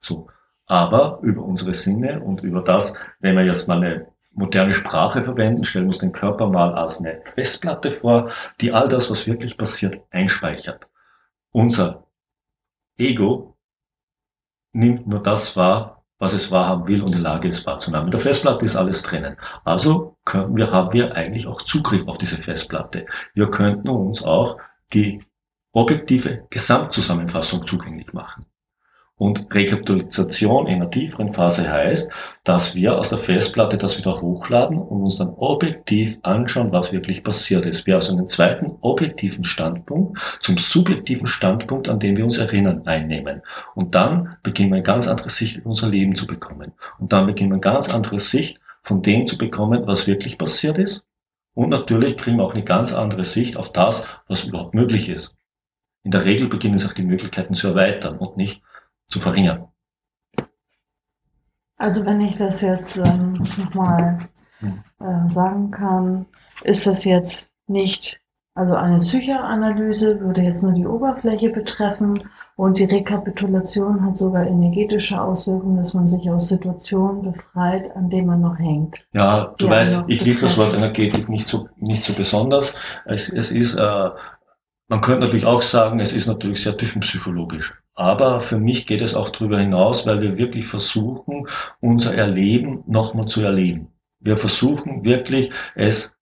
So. 0.01 0.29
Aber 0.67 1.21
über 1.23 1.43
unsere 1.43 1.73
Sinne 1.73 2.21
und 2.21 2.43
über 2.43 2.61
das, 2.61 2.95
wenn 3.21 3.37
wir 3.37 3.45
jetzt 3.45 3.69
mal 3.69 3.77
eine 3.77 4.09
moderne 4.33 4.75
Sprache 4.75 5.23
verwenden, 5.23 5.65
stellen 5.65 5.87
wir 5.87 5.91
uns 5.91 5.99
den 5.99 6.13
Körper 6.13 6.49
mal 6.49 6.75
als 6.75 6.99
eine 6.99 7.21
Festplatte 7.25 7.93
vor, 7.93 8.31
die 8.61 8.73
all 8.73 8.89
das, 8.89 9.11
was 9.11 9.27
wirklich 9.27 9.57
passiert, 9.57 10.01
einspeichert. 10.11 10.89
Unser 11.53 12.05
Ego 12.99 13.56
nimmt 14.77 15.07
nur 15.07 15.23
das 15.23 15.57
wahr, 15.57 16.05
was 16.19 16.33
es 16.33 16.51
wahrhaben 16.51 16.87
will 16.87 17.03
und 17.03 17.15
in 17.15 17.23
der 17.23 17.33
Lage 17.33 17.49
ist 17.49 17.67
wahrzunehmen. 17.67 18.07
In 18.07 18.11
der 18.11 18.21
Festplatte 18.21 18.65
ist 18.65 18.77
alles 18.77 19.03
drinnen. 19.03 19.37
Also 19.65 20.17
können 20.25 20.57
wir, 20.57 20.71
haben 20.71 20.93
wir 20.93 21.15
eigentlich 21.15 21.47
auch 21.47 21.61
Zugriff 21.63 22.07
auf 22.07 22.19
diese 22.19 22.41
Festplatte. 22.41 23.07
Wir 23.35 23.51
könnten 23.51 23.89
uns 23.89 24.23
auch 24.23 24.59
die 24.93 25.23
objektive 25.73 26.47
Gesamtzusammenfassung 26.51 27.67
zugänglich 27.67 28.13
machen. 28.13 28.47
Und 29.19 29.55
Rekapitulation 29.55 30.67
in 30.67 30.77
einer 30.77 30.91
tieferen 30.91 31.33
Phase 31.33 31.71
heißt, 31.71 32.13
dass 32.45 32.75
wir 32.75 32.99
aus 32.99 33.09
der 33.09 33.19
Festplatte 33.19 33.79
das 33.79 33.97
wieder 33.99 34.21
hochladen 34.21 34.79
und 34.79 35.05
uns 35.05 35.17
dann 35.17 35.31
objektiv 35.37 36.19
anschauen, 36.23 36.71
was 36.73 36.93
wirklich 36.93 37.25
passiert 37.25 37.65
ist. 37.65 37.87
Wir 37.87 37.95
also 37.95 38.15
einen 38.15 38.29
zweiten 38.29 38.77
objektiven 38.83 39.45
Standpunkt 39.45 40.19
zum 40.41 40.59
subjektiven 40.59 41.27
Standpunkt, 41.27 41.89
an 41.89 41.99
den 41.99 42.17
wir 42.17 42.25
uns 42.25 42.39
erinnern, 42.39 42.87
einnehmen. 42.87 43.43
Und 43.75 43.95
dann 43.95 44.37
beginnen 44.43 44.71
wir 44.71 44.77
eine 44.77 44.83
ganz 44.83 45.09
andere 45.09 45.31
Sicht 45.31 45.57
über 45.57 45.71
unser 45.71 45.89
Leben 45.89 46.15
zu 46.15 46.27
bekommen. 46.27 46.73
Und 46.99 47.13
dann 47.13 47.27
beginnen 47.27 47.51
wir 47.51 47.55
eine 47.55 47.61
ganz 47.63 47.89
andere 47.89 48.19
Sicht 48.19 48.61
von 48.83 49.03
dem 49.03 49.27
zu 49.27 49.39
bekommen, 49.39 49.87
was 49.87 50.07
wirklich 50.07 50.39
passiert 50.39 50.79
ist 50.79 51.05
Und 51.55 51.71
natürlich 51.71 52.19
kriegen 52.19 52.37
wir 52.37 52.45
auch 52.45 52.55
eine 52.55 52.65
ganz 52.65 52.95
andere 52.95 53.25
Sicht 53.25 53.57
auf 53.57 53.73
das, 53.73 54.07
was 54.29 54.45
überhaupt 54.45 54.75
möglich 54.75 55.09
ist. 55.09 55.35
In 56.05 56.11
der 56.11 56.25
Regel 56.25 56.49
beginnen 56.49 56.79
sich 56.79 56.89
auch 56.89 56.95
die 56.95 57.03
Möglichkeiten 57.03 57.55
zu 57.55 57.69
erweitern 57.69 58.19
und 58.19 58.37
nicht 58.37 58.63
zu 59.09 59.21
verringern. 59.21 59.69
Also 61.79 62.05
wenn 62.07 62.21
ich 62.23 62.37
das 62.37 62.63
jetzt 62.63 62.97
ähm, 62.99 63.35
nochmal 63.59 64.29
hm. 64.61 64.83
äh, 65.01 65.29
sagen 65.29 65.71
kann, 65.71 66.27
ist 66.65 66.87
das 66.87 67.05
jetzt 67.05 67.49
nicht, 67.67 68.19
also 68.55 68.75
eine 68.75 68.99
Psychoanalyse 68.99 70.21
würde 70.21 70.43
jetzt 70.43 70.63
nur 70.63 70.73
die 70.73 70.87
Oberfläche 70.87 71.51
betreffen 71.51 72.25
und 72.57 72.79
die 72.79 72.85
Rekapitulation 72.85 74.03
hat 74.03 74.17
sogar 74.17 74.47
energetische 74.47 75.21
Auswirkungen, 75.21 75.77
dass 75.77 75.93
man 75.93 76.09
sich 76.09 76.31
aus 76.31 76.49
Situationen 76.49 77.33
befreit, 77.33 77.95
an 77.95 78.09
denen 78.09 78.29
man 78.29 78.41
noch 78.41 78.59
hängt. 78.59 79.07
Ja, 79.13 79.55
du 79.59 79.69
weißt, 79.69 80.05
ich 80.09 80.25
liebe 80.25 80.41
das 80.41 80.57
Wort 80.57 80.73
Energetik 80.73 81.29
nicht 81.29 81.47
so, 81.47 81.69
nicht 81.77 82.03
so 82.03 82.15
besonders. 82.15 82.75
Es, 83.05 83.29
es 83.29 83.51
ist, 83.51 83.75
äh, 83.75 84.11
man 84.89 85.01
könnte 85.03 85.27
natürlich 85.27 85.45
auch 85.45 85.61
sagen, 85.61 86.01
es 86.01 86.15
ist 86.15 86.27
natürlich 86.27 86.63
sehr 86.63 86.79
tiefenpsychologisch. 86.79 87.75
Aber 87.97 88.41
für 88.41 88.59
mich 88.59 88.87
geht 88.87 89.03
es 89.03 89.15
auch 89.15 89.31
darüber 89.31 89.59
hinaus, 89.59 90.07
weil 90.07 90.21
wir 90.21 90.37
wirklich 90.37 90.67
versuchen, 90.67 91.49
unser 91.81 92.15
Erleben 92.15 92.85
nochmal 92.87 93.27
zu 93.27 93.41
erleben. 93.41 93.89
Wir 94.21 94.37
versuchen 94.37 95.05
wirklich, 95.05 95.51
es 95.75 96.15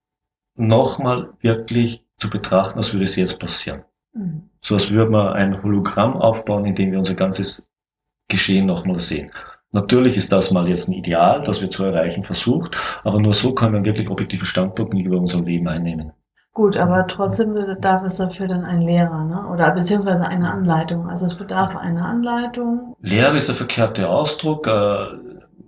nochmal 0.55 1.33
wirklich 1.41 2.03
zu 2.17 2.29
betrachten, 2.29 2.77
als 2.77 2.93
würde 2.93 3.03
es 3.03 3.17
jetzt 3.17 3.39
passieren. 3.39 3.83
Mhm. 4.13 4.49
So 4.61 4.75
als 4.75 4.89
würde 4.89 5.11
man 5.11 5.33
ein 5.33 5.61
Hologramm 5.61 6.15
aufbauen, 6.15 6.65
in 6.65 6.75
dem 6.75 6.91
wir 6.91 6.99
unser 6.99 7.15
ganzes 7.15 7.67
Geschehen 8.29 8.65
nochmal 8.65 8.97
sehen. 8.97 9.31
Natürlich 9.71 10.15
ist 10.15 10.31
das 10.31 10.51
mal 10.51 10.69
jetzt 10.69 10.87
ein 10.87 10.93
Ideal, 10.93 11.43
das 11.43 11.61
wir 11.61 11.69
zu 11.69 11.83
erreichen 11.83 12.23
versucht, 12.23 12.77
aber 13.03 13.19
nur 13.19 13.33
so 13.33 13.53
können 13.53 13.73
wir 13.73 13.83
wirklich 13.83 14.09
objektiven 14.09 14.45
Standpunkt 14.45 14.93
über 14.93 15.17
unser 15.17 15.41
Leben 15.41 15.67
einnehmen. 15.67 16.13
Gut, 16.55 16.77
aber 16.77 17.05
trotzdem 17.07 17.53
bedarf 17.53 18.05
es 18.05 18.15
dafür 18.15 18.47
dann 18.47 18.63
ein 18.63 18.81
Lehrer, 18.81 19.25
ne? 19.25 19.45
Oder 19.51 19.71
beziehungsweise 19.71 20.25
eine 20.25 20.49
Anleitung. 20.49 21.09
Also 21.09 21.25
es 21.25 21.35
bedarf 21.35 21.75
einer 21.75 22.05
Anleitung. 22.05 22.95
Lehrer 23.01 23.35
ist 23.35 23.49
der 23.49 23.55
verkehrte 23.55 24.07
Ausdruck. 24.07 24.65
Äh, 24.65 25.07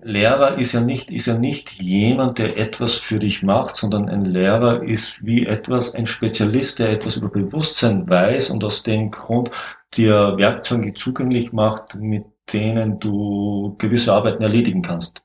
Lehrer 0.01 0.57
ist 0.57 0.71
ja 0.71 0.79
nicht, 0.79 1.11
ist 1.11 1.25
ja 1.25 1.37
nicht 1.37 1.73
jemand, 1.73 2.37
der 2.37 2.57
etwas 2.57 2.93
für 2.93 3.19
dich 3.19 3.43
macht, 3.43 3.75
sondern 3.75 4.07
ein 4.07 4.23
Lehrer 4.23 4.81
ist 4.81 5.25
wie 5.25 5.45
etwas, 5.45 5.93
ein 5.93 6.05
Spezialist, 6.05 6.79
der 6.79 6.91
etwas 6.91 7.17
über 7.17 7.27
Bewusstsein 7.27 8.07
weiß 8.07 8.49
und 8.49 8.63
aus 8.63 8.81
dem 8.83 9.11
Grund 9.11 9.51
dir 9.93 10.37
Werkzeuge 10.37 10.93
zugänglich 10.93 11.51
macht, 11.51 11.95
mit 11.95 12.23
denen 12.53 12.97
du 12.99 13.75
gewisse 13.77 14.13
Arbeiten 14.13 14.41
erledigen 14.41 14.83
kannst. 14.83 15.21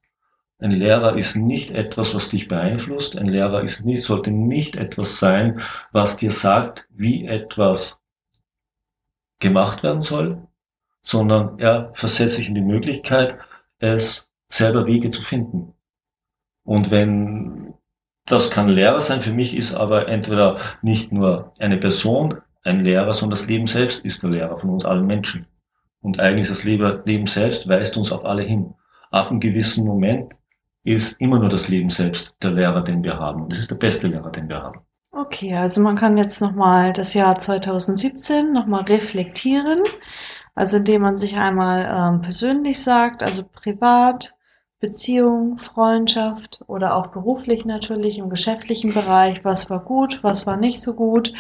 Ein 0.63 0.71
Lehrer 0.71 1.17
ist 1.17 1.35
nicht 1.35 1.73
etwas, 1.73 2.15
was 2.15 2.29
dich 2.29 2.47
beeinflusst. 2.47 3.17
Ein 3.17 3.27
Lehrer 3.27 3.63
ist 3.63 3.85
nicht, 3.85 4.05
sollte 4.05 4.31
nicht 4.31 4.77
etwas 4.77 5.19
sein, 5.19 5.61
was 5.91 6.19
dir 6.19 6.31
sagt, 6.31 6.87
wie 6.91 7.27
etwas 7.27 8.01
gemacht 9.41 9.83
werden 9.83 10.03
soll, 10.03 10.47
sondern 11.03 11.59
er 11.59 11.91
versetzt 11.95 12.37
sich 12.37 12.49
in 12.49 12.55
die 12.55 12.61
Möglichkeit, 12.61 13.39
es 13.81 14.29
selber 14.51 14.87
Wege 14.87 15.11
zu 15.11 15.21
finden. 15.21 15.75
Und 16.63 16.93
wenn 16.93 17.75
das 18.27 18.53
kann 18.53 18.69
Lehrer 18.69 19.01
sein, 19.01 19.21
für 19.21 19.33
mich 19.33 19.57
ist 19.57 19.75
aber 19.75 20.07
entweder 20.07 20.61
nicht 20.81 21.11
nur 21.11 21.53
eine 21.59 21.79
Person 21.79 22.41
ein 22.63 22.85
Lehrer, 22.85 23.15
sondern 23.15 23.31
das 23.31 23.49
Leben 23.49 23.67
selbst 23.67 24.05
ist 24.05 24.23
der 24.23 24.31
Lehrer 24.31 24.61
von 24.61 24.71
uns 24.71 24.85
allen 24.85 25.09
Menschen. 25.09 25.47
Und 26.03 26.21
eigentlich 26.21 26.47
das 26.47 26.63
Leben 26.63 27.27
selbst 27.27 27.69
weist 27.69 27.97
uns 27.97 28.13
auf 28.13 28.25
alle 28.25 28.45
hin. 28.45 28.75
Ab 29.11 29.31
einem 29.31 29.41
gewissen 29.41 29.85
Moment 29.85 30.35
ist 30.85 31.21
immer 31.21 31.39
nur 31.39 31.49
das 31.49 31.69
Leben 31.69 31.91
selbst 31.91 32.35
der 32.43 32.53
Lehrer, 32.53 32.83
den 32.83 33.03
wir 33.03 33.19
haben. 33.19 33.43
Und 33.43 33.53
es 33.53 33.61
ist 33.61 33.71
der 33.71 33.77
beste 33.77 34.09
Lehrer, 34.09 34.31
den 34.31 34.49
wir 34.49 34.63
haben. 34.63 34.81
Okay, 35.13 35.55
also 35.55 35.81
man 35.81 35.97
kann 35.97 36.17
jetzt 36.17 36.41
nochmal 36.41 36.93
das 36.93 37.15
Jahr 37.15 37.39
2017 37.39 38.53
nochmal 38.53 38.83
reflektieren. 38.85 39.81
Also 40.55 40.79
indem 40.79 41.03
man 41.03 41.17
sich 41.17 41.37
einmal 41.39 41.85
ähm, 41.85 42.23
persönlich 42.23 42.83
sagt, 42.83 43.23
also 43.23 43.45
privat, 43.45 44.35
Beziehung, 44.83 45.59
Freundschaft 45.59 46.61
oder 46.67 46.97
auch 46.97 47.07
beruflich 47.07 47.65
natürlich 47.65 48.19
im 48.19 48.29
geschäftlichen 48.31 48.93
Bereich, 48.93 49.45
was 49.45 49.71
war 49.71 49.79
gut, 49.79 50.19
was 50.25 50.45
war 50.45 50.57
nicht 50.57 50.81
so 50.81 50.95
gut? 50.95 51.33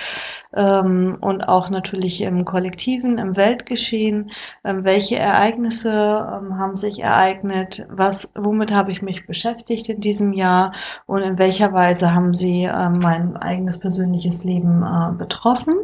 Ähm, 0.54 1.18
und 1.20 1.42
auch 1.42 1.68
natürlich 1.68 2.20
im 2.20 2.44
kollektiven, 2.44 3.18
im 3.18 3.36
Weltgeschehen, 3.36 4.30
ähm, 4.62 4.84
welche 4.84 5.18
Ereignisse 5.18 5.90
ähm, 5.90 6.56
haben 6.56 6.76
sich 6.76 7.00
ereignet, 7.00 7.84
was, 7.90 8.30
womit 8.36 8.72
habe 8.72 8.92
ich 8.92 9.02
mich 9.02 9.26
beschäftigt 9.26 9.88
in 9.88 10.00
diesem 10.00 10.32
Jahr? 10.32 10.72
Und 11.06 11.22
in 11.22 11.36
welcher 11.36 11.72
Weise 11.72 12.14
haben 12.14 12.34
sie 12.34 12.66
mein 12.66 13.36
eigenes 13.36 13.78
persönliches 13.78 14.44
Leben 14.44 14.84
äh, 14.84 15.12
betroffen. 15.18 15.74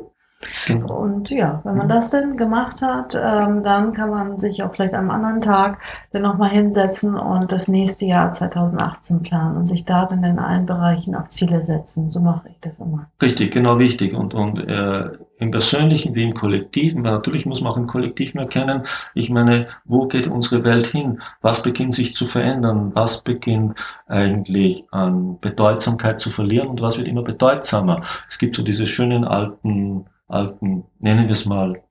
Genau. 0.66 0.98
Und 0.98 1.30
ja, 1.30 1.60
wenn 1.64 1.76
man 1.76 1.88
das 1.88 2.10
denn 2.10 2.36
gemacht 2.36 2.80
hat, 2.80 3.14
ähm, 3.20 3.64
dann 3.64 3.92
kann 3.92 4.10
man 4.10 4.38
sich 4.38 4.62
auch 4.62 4.72
vielleicht 4.72 4.94
am 4.94 5.10
anderen 5.10 5.40
Tag 5.40 5.80
dann 6.12 6.22
nochmal 6.22 6.50
hinsetzen 6.50 7.16
und 7.16 7.50
das 7.50 7.66
nächste 7.66 8.06
Jahr 8.06 8.30
2018 8.30 9.22
planen 9.22 9.56
und 9.56 9.66
sich 9.66 9.84
da 9.84 10.06
dann 10.06 10.22
in 10.22 10.38
allen 10.38 10.66
Bereichen 10.66 11.16
auch 11.16 11.26
Ziele 11.28 11.62
setzen. 11.62 12.10
So 12.10 12.20
mache 12.20 12.50
ich 12.50 12.60
das 12.60 12.78
immer. 12.78 13.08
Richtig, 13.20 13.52
genau 13.52 13.80
wichtig. 13.80 14.14
Und, 14.14 14.32
und 14.32 14.58
äh, 14.58 15.10
im 15.38 15.50
Persönlichen 15.50 16.14
wie 16.14 16.24
im 16.24 16.34
Kollektiven, 16.34 17.02
weil 17.02 17.12
natürlich 17.12 17.44
muss 17.44 17.60
man 17.60 17.72
auch 17.72 17.76
im 17.76 17.86
Kollektiven 17.86 18.40
erkennen, 18.40 18.86
ich 19.14 19.30
meine, 19.30 19.68
wo 19.84 20.06
geht 20.06 20.28
unsere 20.28 20.62
Welt 20.62 20.86
hin? 20.86 21.20
Was 21.40 21.62
beginnt 21.62 21.94
sich 21.94 22.14
zu 22.14 22.26
verändern? 22.26 22.92
Was 22.94 23.22
beginnt 23.22 23.74
eigentlich 24.06 24.84
an 24.92 25.38
Bedeutsamkeit 25.40 26.20
zu 26.20 26.30
verlieren 26.30 26.68
und 26.68 26.80
was 26.80 26.96
wird 26.96 27.08
immer 27.08 27.22
bedeutsamer? 27.22 28.02
Es 28.28 28.38
gibt 28.38 28.54
so 28.54 28.62
diese 28.62 28.86
schönen 28.86 29.24
alten 29.24 30.06
alten, 30.28 30.84
nennen 30.98 31.26
wir 31.26 31.32
es 31.32 31.46
mal, 31.46 31.82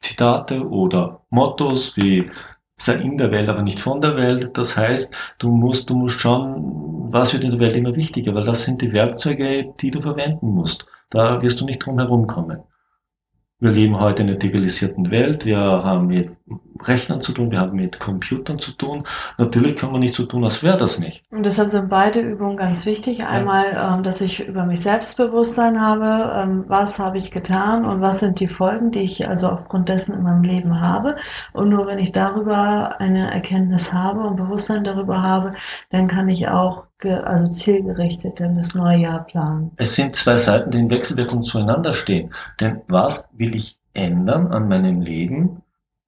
Zitate 0.00 0.66
oder 0.68 1.20
Mottos 1.30 1.96
wie 1.96 2.30
sei 2.76 2.94
in 2.94 3.18
der 3.18 3.30
Welt, 3.30 3.48
aber 3.48 3.62
nicht 3.62 3.80
von 3.80 4.00
der 4.00 4.16
Welt. 4.16 4.56
Das 4.56 4.76
heißt, 4.76 5.14
du 5.38 5.50
musst, 5.50 5.88
du 5.90 5.96
musst 5.96 6.20
schauen, 6.20 7.12
was 7.12 7.32
wird 7.32 7.44
in 7.44 7.50
der 7.50 7.60
Welt 7.60 7.76
immer 7.76 7.94
wichtiger, 7.94 8.34
weil 8.34 8.44
das 8.44 8.64
sind 8.64 8.82
die 8.82 8.92
Werkzeuge, 8.92 9.72
die 9.80 9.90
du 9.90 10.00
verwenden 10.00 10.48
musst. 10.48 10.86
Da 11.10 11.40
wirst 11.42 11.60
du 11.60 11.64
nicht 11.64 11.84
drum 11.84 11.98
herum 11.98 12.26
kommen. 12.26 12.62
Wir 13.60 13.70
leben 13.70 14.00
heute 14.00 14.22
in 14.22 14.28
einer 14.28 14.38
digitalisierten 14.38 15.10
Welt. 15.10 15.44
Wir 15.44 15.58
haben 15.58 16.10
Rechnern 16.88 17.20
zu 17.20 17.32
tun, 17.32 17.50
wir 17.50 17.60
haben 17.60 17.76
mit 17.76 17.98
Computern 18.00 18.58
zu 18.58 18.72
tun. 18.72 19.04
Natürlich 19.38 19.76
können 19.76 19.92
wir 19.92 19.98
nicht 19.98 20.14
so 20.14 20.24
tun, 20.24 20.44
als 20.44 20.62
wäre 20.62 20.76
das 20.76 20.98
nicht. 20.98 21.24
Und 21.30 21.44
deshalb 21.44 21.68
sind 21.68 21.88
beide 21.88 22.20
Übungen 22.20 22.56
ganz 22.56 22.86
wichtig. 22.86 23.24
Einmal, 23.24 23.72
ja. 23.72 23.94
ähm, 23.94 24.02
dass 24.02 24.20
ich 24.20 24.46
über 24.46 24.64
mich 24.64 24.80
Selbstbewusstsein 24.80 25.80
habe, 25.80 26.32
ähm, 26.36 26.64
was 26.68 26.98
habe 26.98 27.18
ich 27.18 27.30
getan 27.30 27.84
und 27.84 28.00
was 28.00 28.20
sind 28.20 28.40
die 28.40 28.48
Folgen, 28.48 28.90
die 28.90 29.02
ich 29.02 29.28
also 29.28 29.48
aufgrund 29.48 29.88
dessen 29.88 30.14
in 30.14 30.22
meinem 30.22 30.42
Leben 30.42 30.80
habe. 30.80 31.16
Und 31.52 31.68
nur 31.68 31.86
wenn 31.86 31.98
ich 31.98 32.12
darüber 32.12 33.00
eine 33.00 33.32
Erkenntnis 33.32 33.92
habe 33.92 34.20
und 34.20 34.36
Bewusstsein 34.36 34.84
darüber 34.84 35.22
habe, 35.22 35.54
dann 35.90 36.08
kann 36.08 36.28
ich 36.28 36.48
auch 36.48 36.84
also 37.24 37.48
zielgerichtet 37.48 38.40
in 38.40 38.56
das 38.56 38.74
neue 38.74 38.98
Jahr 38.98 39.24
planen. 39.24 39.72
Es 39.76 39.94
sind 39.94 40.16
zwei 40.16 40.36
Seiten, 40.36 40.70
die 40.70 40.78
in 40.78 40.90
Wechselwirkung 40.90 41.44
zueinander 41.44 41.92
stehen. 41.92 42.32
Denn 42.60 42.80
was 42.88 43.28
will 43.32 43.54
ich 43.54 43.76
ändern 43.94 44.48
an 44.52 44.68
meinem 44.68 45.00
Leben, 45.00 45.62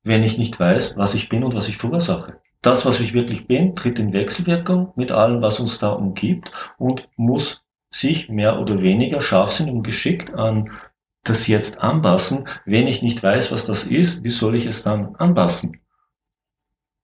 wenn 0.06 0.22
ich 0.22 0.38
nicht 0.38 0.58
weiß, 0.60 0.96
was 0.96 1.14
ich 1.14 1.28
bin 1.28 1.42
und 1.42 1.54
was 1.54 1.68
ich 1.68 1.78
verursache? 1.78 2.40
Das, 2.62 2.86
was 2.86 3.00
ich 3.00 3.12
wirklich 3.12 3.48
bin, 3.48 3.74
tritt 3.74 3.98
in 3.98 4.12
Wechselwirkung 4.12 4.92
mit 4.94 5.10
allem, 5.10 5.42
was 5.42 5.58
uns 5.58 5.80
da 5.80 5.88
umgibt 5.90 6.50
und 6.78 7.08
muss 7.16 7.64
sich 7.90 8.28
mehr 8.28 8.60
oder 8.60 8.80
weniger 8.82 9.20
scharfsinnig 9.20 9.74
und 9.74 9.82
geschickt 9.82 10.32
an 10.32 10.70
das 11.24 11.48
Jetzt 11.48 11.80
anpassen. 11.80 12.46
Wenn 12.64 12.86
ich 12.86 13.02
nicht 13.02 13.20
weiß, 13.20 13.50
was 13.50 13.64
das 13.64 13.84
ist, 13.84 14.22
wie 14.22 14.30
soll 14.30 14.54
ich 14.54 14.66
es 14.66 14.84
dann 14.84 15.16
anpassen? 15.16 15.80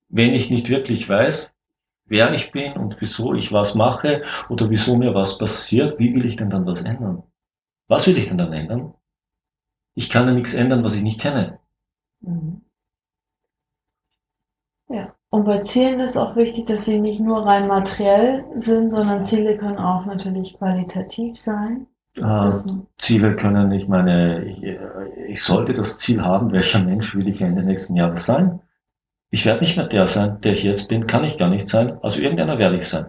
Wenn 0.07 0.33
ich 0.33 0.49
nicht 0.49 0.69
wirklich 0.69 1.09
weiß, 1.09 1.53
wer 2.05 2.33
ich 2.33 2.51
bin 2.53 2.73
und 2.73 2.95
wieso 2.99 3.33
ich 3.33 3.51
was 3.51 3.75
mache 3.75 4.23
oder 4.47 4.69
wieso 4.69 4.95
mir 4.95 5.13
was 5.13 5.37
passiert, 5.37 5.99
wie 5.99 6.13
will 6.15 6.25
ich 6.25 6.37
denn 6.37 6.49
dann 6.49 6.65
was 6.65 6.81
ändern? 6.81 7.23
Was 7.89 8.07
will 8.07 8.17
ich 8.17 8.29
denn 8.29 8.37
dann 8.37 8.53
ändern? 8.53 8.93
Ich 9.93 10.09
kann 10.09 10.25
ja 10.25 10.33
nichts 10.33 10.53
ändern, 10.53 10.85
was 10.85 10.95
ich 10.95 11.03
nicht 11.03 11.19
kenne. 11.19 11.59
Mhm. 12.21 12.62
Und 15.33 15.45
bei 15.45 15.57
Zielen 15.61 15.99
ist 15.99 16.15
auch 16.15 16.35
wichtig, 16.35 16.67
dass 16.67 16.85
sie 16.85 16.99
nicht 16.99 17.19
nur 17.19 17.43
rein 17.43 17.67
materiell 17.67 18.45
sind, 18.53 18.91
sondern 18.91 19.23
Ziele 19.23 19.57
können 19.57 19.79
auch 19.79 20.05
natürlich 20.05 20.53
qualitativ 20.59 21.39
sein. 21.39 21.87
Äh, 22.15 22.51
Ziele 22.99 23.35
können, 23.35 23.71
ich 23.71 23.87
meine, 23.87 24.45
ich, 24.45 24.63
ich 25.29 25.41
sollte 25.41 25.73
das 25.73 25.97
Ziel 25.97 26.21
haben, 26.21 26.51
welcher 26.51 26.83
Mensch 26.83 27.15
will 27.15 27.27
ich 27.27 27.41
Ende 27.41 27.63
nächsten 27.63 27.95
Jahres 27.95 28.27
sein? 28.27 28.59
Ich 29.31 29.43
werde 29.43 29.61
nicht 29.61 29.75
mehr 29.75 29.87
der 29.87 30.07
sein, 30.07 30.39
der 30.41 30.53
ich 30.53 30.61
jetzt 30.61 30.87
bin, 30.87 31.07
kann 31.07 31.23
ich 31.23 31.39
gar 31.39 31.49
nicht 31.49 31.67
sein, 31.67 31.97
also 32.03 32.21
irgendeiner 32.21 32.59
werde 32.59 32.77
ich 32.77 32.87
sein. 32.87 33.07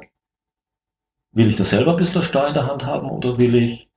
Will 1.33 1.50
ich 1.50 1.59
da 1.59 1.66
selber 1.66 1.90
ein 1.90 1.99
bisschen 1.99 2.23
Steuer 2.23 2.49
in 2.49 2.54
der 2.54 2.66
Hand 2.66 2.87
haben 2.87 3.11
oder 3.11 3.37
will 3.37 3.54
ich 3.54 3.90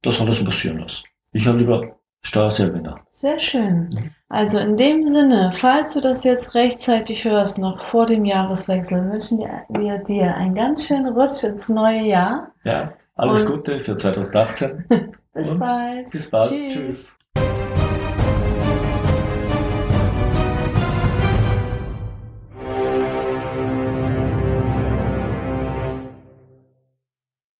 das 0.00 0.22
alles 0.22 0.42
passieren 0.42 0.78
lassen? 0.78 1.04
Ich 1.32 1.46
habe 1.46 1.58
lieber 1.58 1.97
Steuer 2.22 2.50
selber 2.50 2.76
in 2.78 2.84
der 2.84 2.92
Hand. 2.94 3.02
Sehr 3.10 3.40
schön. 3.40 4.10
Also 4.28 4.58
in 4.58 4.76
dem 4.76 5.08
Sinne, 5.08 5.52
falls 5.58 5.94
du 5.94 6.00
das 6.00 6.22
jetzt 6.24 6.54
rechtzeitig 6.54 7.24
hörst, 7.24 7.58
noch 7.58 7.82
vor 7.86 8.06
dem 8.06 8.24
Jahreswechsel, 8.24 9.10
wünschen 9.10 9.38
wir 9.38 9.98
dir 10.04 10.34
einen 10.36 10.54
ganz 10.54 10.86
schönen 10.86 11.08
Rutsch 11.14 11.42
ins 11.44 11.68
neue 11.68 12.02
Jahr. 12.02 12.52
Ja. 12.64 12.92
Alles 13.16 13.42
Und- 13.42 13.52
Gute 13.52 13.80
für 13.80 13.96
2018. 13.96 14.84
Bis 15.34 15.52
Und 15.52 15.58
bald. 15.58 16.10
Bis 16.10 16.30
bald. 16.30 16.50
Tschüss. 16.50 17.16
Tschüss. 17.34 17.47